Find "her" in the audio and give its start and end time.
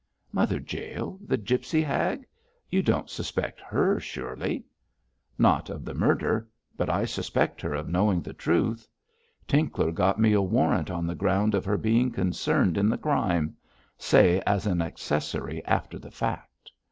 3.61-3.99, 7.61-7.75, 11.65-11.77